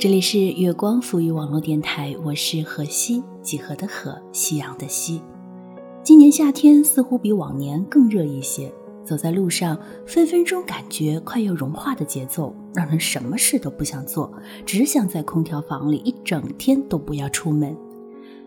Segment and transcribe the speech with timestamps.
[0.00, 5.20] 这里是月光赋予网络电台，我是何西，几何的何，夕阳的夕。
[6.02, 8.72] 今年夏天似乎比往年更热一些，
[9.04, 14.32] 走在路上，分分钟感觉快要融化的节奏，让人什么事都不想做，
[14.64, 17.76] 只想在空调房里一整天都不要出门。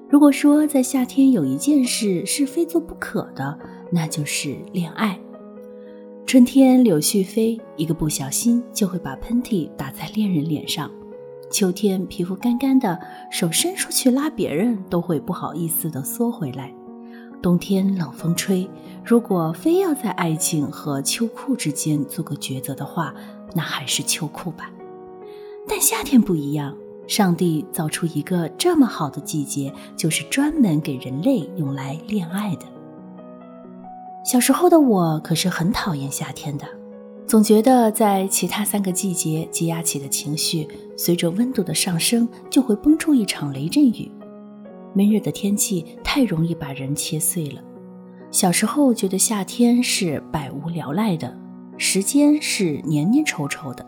[0.09, 3.59] 如果说在夏天有一件事是非做不可的，
[3.91, 5.19] 那就是恋爱。
[6.25, 10.89] 春天柳絮飞，一个不小心就会把喷嚏打在恋人脸上。
[11.53, 12.99] 秋天皮肤干干的，
[13.29, 16.73] 手伸出去拉别人都会不好意思的缩回来。
[17.43, 18.67] 冬天冷风吹，
[19.05, 23.13] 如果非要在爱情和秋裤之间做个抉择的话，
[23.53, 24.71] 那还是秋裤吧。
[25.67, 26.75] 但夏天不一样，
[27.07, 32.65] 上帝造出一个这么好的季节，就是专门给人类用来恋爱的。
[34.25, 36.65] 小时候的我可是很讨厌夏天的。
[37.33, 44.11] 总觉得在其他三个季节积压起的情绪，随着温度的上升就会崩出一场雷阵雨。
[44.93, 47.59] 闷热的天气太容易把人切碎了。
[48.29, 51.35] 小时候觉得夏天是百无聊赖的，
[51.75, 53.83] 时间是黏黏稠稠的，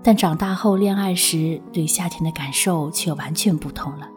[0.00, 4.08] 但长大后恋爱时对夏天的感受却完全不同了。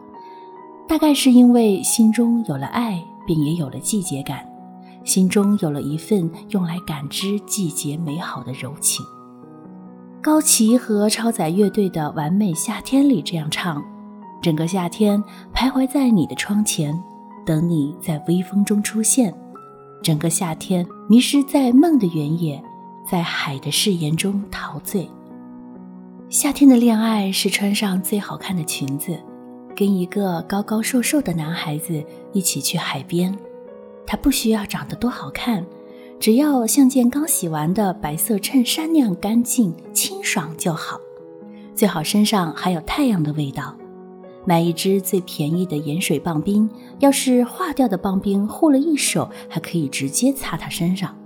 [0.88, 4.48] 大概是因为心中有了爱，便也有了季节感。
[5.10, 9.04] 心中有了一份用来感知季节美好的柔情。
[10.22, 13.82] 高旗和超载乐队的《完美夏天》里这样唱
[14.40, 15.20] ：“整个夏天
[15.52, 16.96] 徘徊在你的窗前，
[17.44, 19.32] 等你在微风中出现；
[20.00, 22.62] 整个夏天迷失在梦的原野，
[23.04, 25.10] 在海的誓言中陶醉。
[26.28, 29.18] 夏天的恋爱是穿上最好看的裙子，
[29.74, 32.00] 跟一个高高瘦瘦的男孩子
[32.32, 33.36] 一起去海边。”
[34.10, 35.64] 它不需要长得多好看，
[36.18, 41.00] 只要像件刚洗完的白色衬衫那样干净清爽就好。
[41.76, 43.72] 最好身上还有太阳的味道。
[44.44, 46.68] 买一支最便宜的盐水棒冰，
[46.98, 51.16] 要是化掉的棒冰护了一手，还可以直接擦它身上。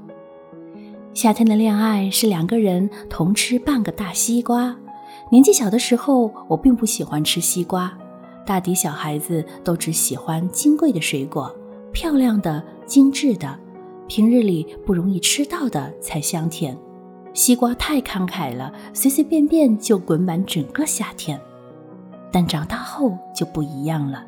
[1.14, 4.76] 夏天的恋爱是两个人同吃半个大西瓜。
[5.30, 7.96] 年纪小的时候，我并不喜欢吃西瓜，
[8.44, 11.50] 大抵小孩子都只喜欢金贵的水果，
[11.90, 12.62] 漂亮的。
[12.86, 13.58] 精致的，
[14.06, 16.76] 平日里不容易吃到的才香甜。
[17.32, 21.40] 西瓜太慷慨了，随随便便就滚满整个夏天。
[22.30, 24.24] 但长大后就不一样了，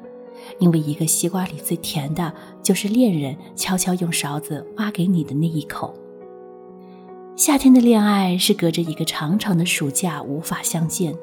[0.58, 5.94] 因为一个西瓜里最甜的就是恋人悄悄用勺子挖给你的那一口。
[7.36, 11.14] 夏天的恋爱是隔着一个长长的暑假无法相见，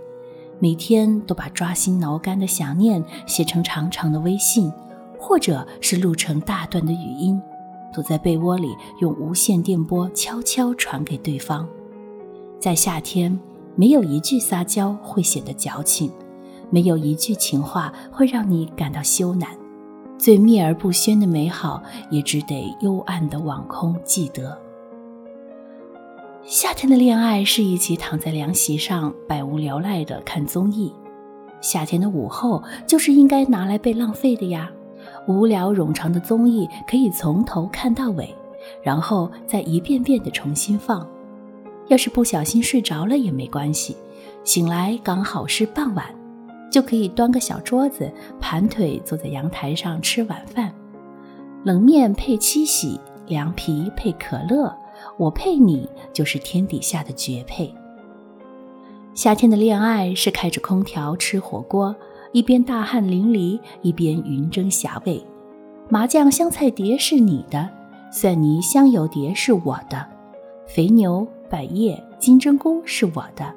[0.60, 4.72] 每天都把抓心挠肝的想念写成长长的微信。
[5.26, 7.42] 或者是录成大段的语音，
[7.94, 11.66] 躲在被窝里用无线电波悄悄传给对方。
[12.60, 13.40] 在夏天，
[13.74, 16.12] 没有一句撒娇会显得矫情，
[16.70, 19.48] 没有一句情话会让你感到羞赧。
[20.18, 24.58] 最秘而不宣的美好，也只得幽暗的网空记得。
[26.44, 30.94] 夏天的恋爱是一起躺在凉席上，百无聊赖的看综艺。
[31.62, 34.70] 夏天的午后就是应该拿来被浪费的呀。
[35.28, 38.34] 无聊冗长的综艺可以从头看到尾，
[38.82, 41.08] 然后再一遍遍的重新放。
[41.88, 43.96] 要是不小心睡着了也没关系，
[44.44, 46.06] 醒来刚好是傍晚，
[46.72, 50.74] 就可以端个小桌子，盘腿坐在阳台上吃晚饭。
[51.64, 54.74] 冷面配七喜，凉皮配可乐，
[55.18, 57.74] 我配你就是天底下的绝配。
[59.14, 61.96] 夏天的恋爱是开着空调吃火锅。
[62.34, 65.24] 一边大汗淋漓，一边云蒸霞蔚。
[65.88, 67.70] 麻酱香菜碟是你的，
[68.12, 70.04] 蒜泥香油碟是我的，
[70.68, 73.54] 肥牛、百叶、金针菇是我的，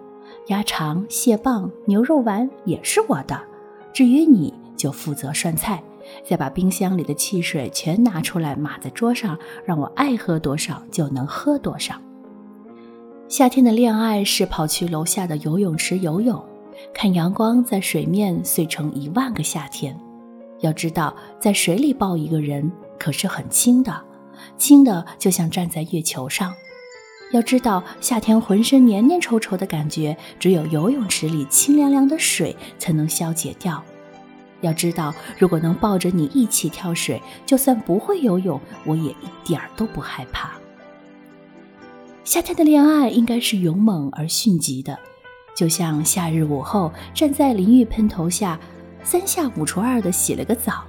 [0.49, 3.41] 鸭肠、蟹棒、牛肉丸也是我的。
[3.95, 5.83] 至于你，就负责涮菜，
[6.23, 11.95] 再把冰箱里的汽水全拿出来码在桌上，让我爱喝多少就能喝多少。
[13.27, 16.45] 夏天的恋爱是跑去楼下的游泳池游泳。
[16.93, 19.99] 看阳光在水面碎成一万个夏天，
[20.61, 24.05] 要知道在水里抱一个人可是很轻的，
[24.57, 26.53] 轻的就像站在月球上。
[27.33, 33.83] 要知道夏天浑身黏黏稠稠的感觉，只有游泳池里清凉凉的水才能消解掉。
[34.61, 40.53] 要知道，如果能抱着你一起跳水，就算不会游泳，我也一点儿都不害怕。
[42.25, 44.99] 夏天的恋爱应该是勇猛而迅疾的。
[45.57, 48.61] 就像夏日午后站在淋浴喷头下，
[49.03, 50.85] 三下五除二的洗了个澡。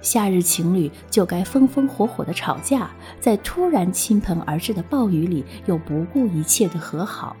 [0.00, 7.36] 夏日情侣就该风风火火的吵架，在突然倾盆而至的暴雨里又不顾一切的和好。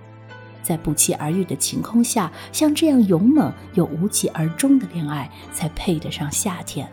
[0.62, 6.86] 在不期而遇的晴空下，像这样勇猛又无疾而终的恋爱，才配得上夏天。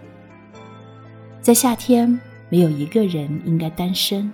[1.41, 2.17] 在夏天，
[2.47, 4.31] 没有一个人应该单身，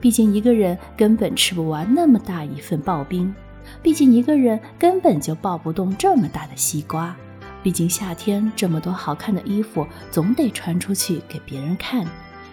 [0.00, 3.34] 毕竟一个人根本吃不完那么大一份刨冰，
[3.82, 7.14] 毕竟一个人根本就抱不动这么大的西瓜，
[7.62, 12.06] 毕竟夏天这么多好看的衣服总得穿出去给别人看，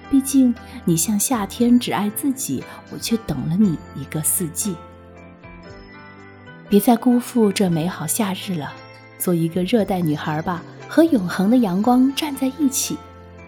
[0.10, 0.54] 毕竟
[0.84, 4.76] 你像夏天只爱自己，我却等了你一个四季。
[6.68, 8.74] 别再辜负这美好夏日了，
[9.18, 12.98] 做一个热带女孩吧，和永恒的阳光站在一起。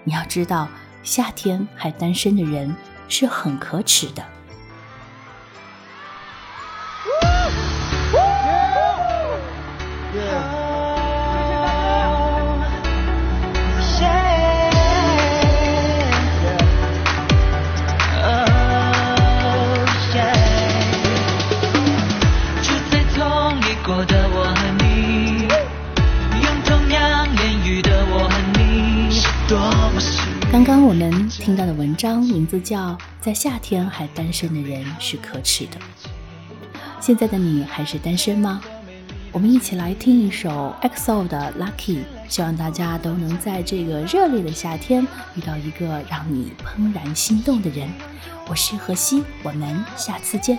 [0.04, 0.68] 你要知道，
[1.04, 2.74] 夏天还单身的人
[3.10, 4.24] 是很可耻的。
[31.30, 35.72] 听到的文章名字叫《在夏天还单身的人是可耻的》。
[37.00, 38.62] 现在的你还是单身吗？
[39.32, 41.98] 我们一起来听一首 EXO 的《Lucky》，
[42.30, 47.90] 希望大家都能在这个热烈的夏天遇到一个让你怦然心动的人。
[48.48, 50.58] 我是何西，我们下次见。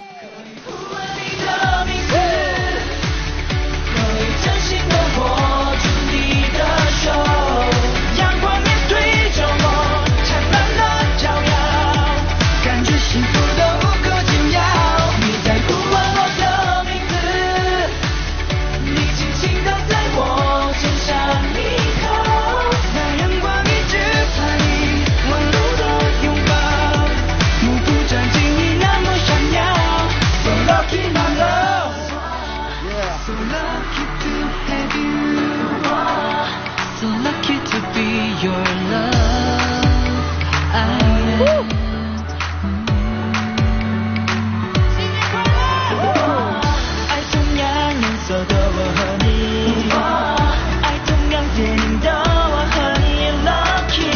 [38.41, 39.15] your love,
[40.73, 40.87] I
[41.43, 41.69] am.
[47.09, 49.19] Ai trong ngang nên giờ đâu hơn.
[50.83, 53.03] Ai trong ngang thì nên đâu hơn
[53.45, 54.11] lucky.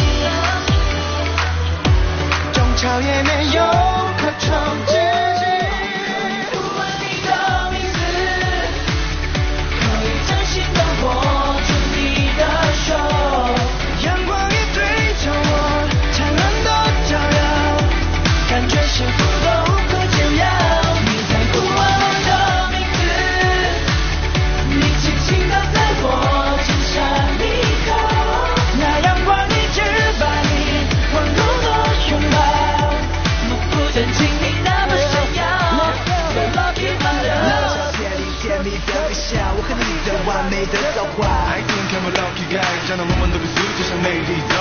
[44.23, 44.52] ladies.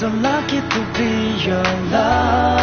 [0.00, 2.59] so lucky to be your love.